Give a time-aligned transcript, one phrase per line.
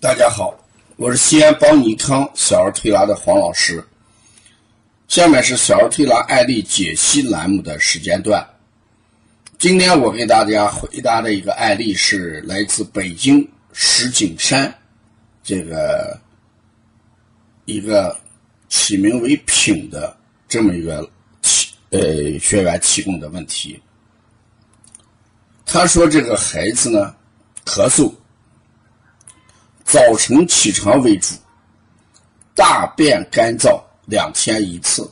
[0.00, 0.56] 大家好，
[0.94, 3.84] 我是西安邦尼康小儿推拿的黄老师。
[5.08, 8.48] 下面是小儿推拿案例解析栏目的时间段。
[9.58, 14.72] 今天我给大家回答的一个案例是来自北京石景山
[15.42, 16.16] 这个
[17.64, 18.16] 一个
[18.68, 21.10] 起名为品的这么一个
[21.90, 23.82] 呃学员提供的问题。
[25.66, 27.12] 他说这个孩子呢
[27.64, 28.12] 咳嗽。
[29.88, 31.34] 早晨起床为主，
[32.54, 35.10] 大便干燥，两天一次。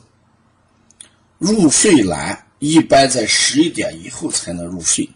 [1.39, 5.09] 入睡难，一般在十一点以后才能入睡。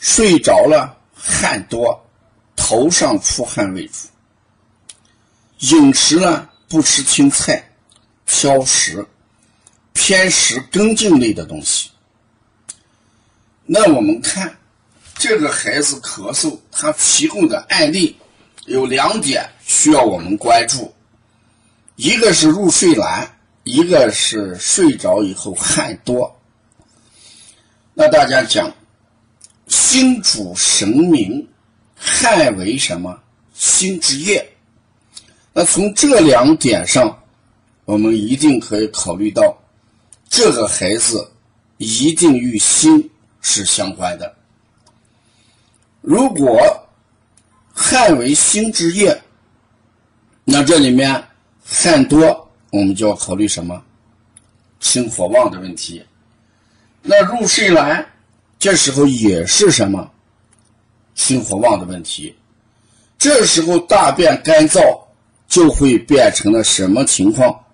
[0.00, 2.02] 睡着了汗多，
[2.56, 4.08] 头上出汗为主。
[5.58, 7.70] 饮食呢不吃青菜、
[8.24, 9.06] 挑食，
[9.92, 11.90] 偏食根茎类的东西。
[13.66, 14.56] 那我们看
[15.16, 18.16] 这个孩子咳嗽，他提供的案例。
[18.66, 20.92] 有两点需要我们关注，
[21.96, 23.30] 一个是入睡难，
[23.64, 26.34] 一个是睡着以后汗多。
[27.92, 28.72] 那大家讲，
[29.68, 31.46] 心主神明，
[31.94, 33.20] 汗为什么？
[33.54, 34.44] 心之液。
[35.52, 37.22] 那从这两点上，
[37.84, 39.56] 我们一定可以考虑到，
[40.28, 41.30] 这个孩子
[41.76, 44.34] 一定与心是相关的。
[46.00, 46.58] 如果
[47.74, 49.20] 汗为心之液，
[50.44, 51.22] 那这里面
[51.64, 53.82] 汗多，我们就要考虑什么？
[54.78, 56.04] 心火旺的问题。
[57.02, 58.06] 那入睡难，
[58.58, 60.08] 这时候也是什么？
[61.14, 62.34] 心火旺的问题。
[63.18, 65.00] 这时候大便干燥，
[65.48, 67.64] 就会变成了什么情况？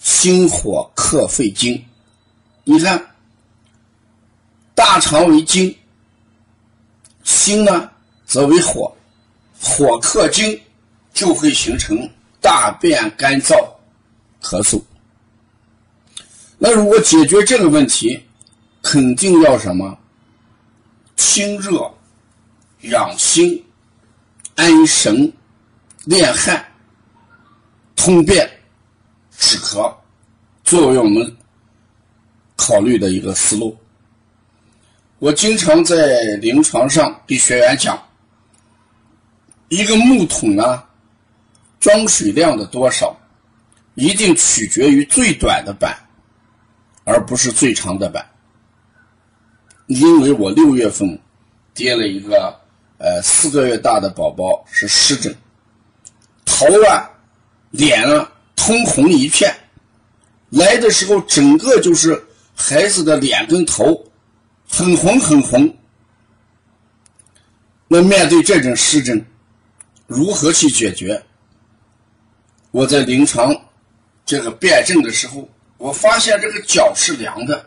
[0.00, 1.84] 心火克肺经。
[2.64, 3.04] 你看，
[4.74, 5.76] 大肠为经，
[7.22, 7.88] 心呢？
[8.32, 8.90] 则为火，
[9.60, 10.58] 火克金，
[11.12, 12.08] 就会形成
[12.40, 13.54] 大便干燥、
[14.40, 14.80] 咳嗽。
[16.56, 18.18] 那如果解决这个问题，
[18.80, 19.98] 肯定要什么？
[21.14, 21.92] 清热、
[22.80, 23.62] 养心、
[24.54, 25.30] 安神、
[26.06, 26.64] 练汗、
[27.94, 28.50] 通便、
[29.36, 29.94] 止咳，
[30.64, 31.36] 作为我们
[32.56, 33.76] 考虑的一个思路。
[35.18, 38.02] 我经常在临床上给学员讲。
[39.72, 40.84] 一个木桶呢，
[41.80, 43.18] 装水量的多少，
[43.94, 45.96] 一定取决于最短的板，
[47.04, 48.22] 而不是最长的板。
[49.86, 51.18] 因为我六月份
[51.72, 52.54] 接了一个
[52.98, 55.34] 呃四个月大的宝宝是湿疹，
[56.44, 57.08] 头啊、
[57.70, 59.56] 脸啊通红一片，
[60.50, 62.22] 来的时候整个就是
[62.54, 64.04] 孩子的脸跟头
[64.68, 65.74] 很红很红。
[67.88, 69.24] 那面对这种湿疹，
[70.12, 71.24] 如何去解决？
[72.70, 73.54] 我在临床
[74.26, 77.64] 这个辩证的时候，我发现这个脚是凉的，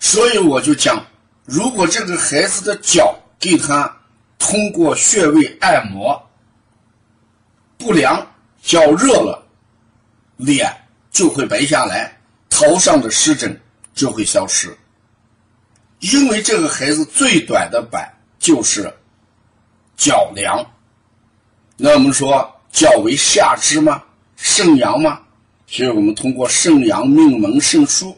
[0.00, 1.04] 所以我就讲，
[1.44, 4.00] 如果这个孩子的脚给他
[4.38, 6.30] 通过穴位按摩
[7.76, 8.26] 不凉，
[8.62, 9.46] 脚热了，
[10.38, 10.74] 脸
[11.10, 12.18] 就会白下来，
[12.48, 13.60] 头上的湿疹
[13.94, 14.74] 就会消失。
[16.00, 18.90] 因为这个孩子最短的板就是
[19.98, 20.64] 脚凉。
[21.80, 24.02] 那我们说脚为下肢吗？
[24.36, 25.20] 肾阳吗？
[25.68, 28.16] 所以我们通过肾阳命门肾腧，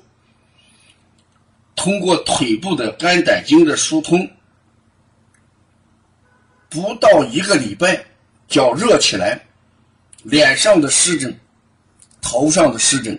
[1.76, 4.30] 通过腿部的肝胆经的疏通，
[6.70, 8.02] 不到一个礼拜，
[8.48, 9.38] 脚热起来，
[10.22, 11.38] 脸上的湿疹、
[12.22, 13.18] 头上的湿疹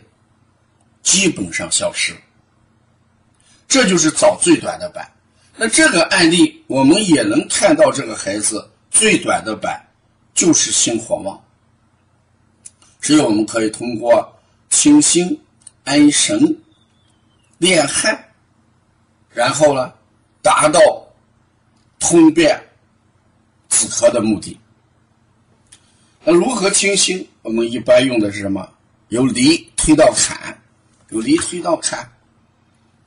[1.03, 2.16] 基本上消失。
[3.68, 5.07] 这就是找最短的板。
[5.56, 9.85] 那这个案例我们也能看到，这个孩子最短的板。
[10.34, 11.40] 就是心火旺，
[13.02, 14.34] 所以我们可以通过
[14.69, 15.40] 清心、
[15.84, 16.58] 安神、
[17.58, 18.34] 练汗，
[19.30, 19.94] 然后呢，
[20.42, 20.80] 达到
[22.00, 22.59] 通便
[23.69, 24.57] 止咳的目的。
[26.24, 27.27] 那如何清心？
[27.42, 28.68] 我们一般用的是什么？
[29.10, 30.62] 由离推到坎，
[31.10, 32.10] 由离推到坎，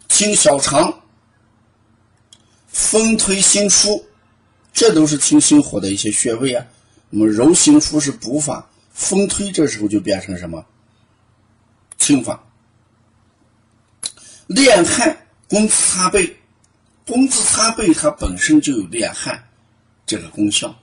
[0.09, 1.03] 清小肠，
[2.69, 4.03] 风推心腧，
[4.73, 6.67] 这都是清心火的一些穴位啊。
[7.15, 10.67] 我们揉心腧是补法，风推这时候就变成什么？
[11.97, 12.43] 清法。
[14.49, 15.17] 练汗，
[15.49, 16.37] 工字擦背，
[17.07, 19.47] 工字擦背它本身就有练汗
[20.05, 20.75] 这个功效。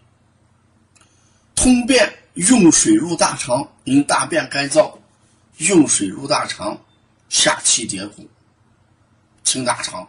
[1.54, 5.00] 通便，用水入大肠，因大便干燥，
[5.58, 6.80] 用水入大肠，
[7.28, 8.26] 下气叠骨，
[9.44, 10.08] 清大肠。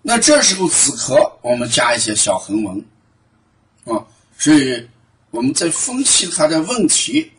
[0.00, 2.84] 那这时候止咳我们加一些小横纹
[3.86, 4.04] 啊，
[4.36, 4.88] 所以
[5.30, 7.30] 我们在分析它的问题，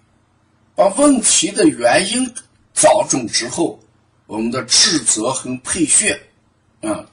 [0.76, 2.34] 把问题的原因
[2.74, 3.80] 找准之后，
[4.26, 6.20] 我们的治则和配穴，
[6.82, 7.06] 啊，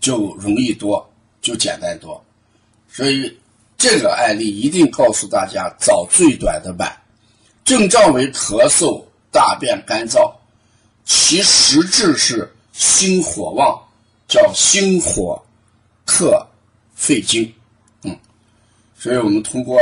[0.00, 1.12] 就容易多，
[1.42, 2.24] 就简单多。
[2.88, 3.36] 所以
[3.76, 6.96] 这个案例一定告诉大家找最短的板。
[7.64, 10.32] 症状为咳嗽、大便干燥，
[11.04, 13.76] 其实质是心火旺，
[14.28, 15.44] 叫心火
[16.04, 16.46] 克
[16.94, 17.52] 肺经。
[19.06, 19.78] 所以我们通过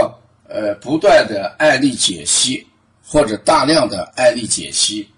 [0.51, 2.63] 呃不断的案例解析
[3.03, 5.09] 或者大量的案例解析，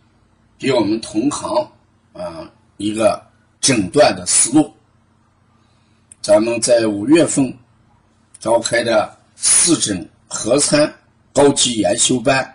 [0.57, 1.69] 给我们同行
[2.13, 3.21] 啊一个
[3.61, 4.73] 诊断的思路。
[6.23, 7.53] 咱们在五月份
[8.39, 10.95] 召开的四诊合参
[11.33, 12.49] 高级研修班。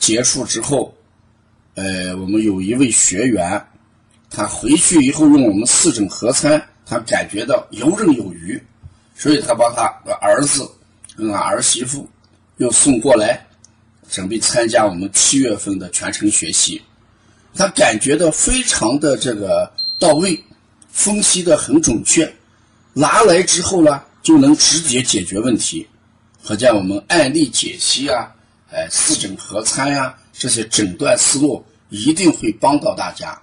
[0.00, 0.92] 结束之后，
[1.76, 3.64] 呃，我们有一位学员，
[4.30, 8.60] 他回去以后用我们四诊合参，他感觉到游刃有余，
[9.14, 10.68] 所以他把他的儿子
[11.18, 12.08] 跟儿媳妇
[12.58, 13.44] 又送过来，
[14.08, 16.80] 准备参加我们七月份的全程学习。
[17.56, 19.68] 他感觉到非常的这个
[19.98, 20.44] 到位，
[20.92, 22.32] 分析的很准确，
[22.92, 25.88] 拿来之后呢，就能直接解决问题。
[26.44, 28.32] 可见我们案例解析啊。
[28.70, 33.36] 哎，四诊合参呀，这些诊断思路一定会帮到大家。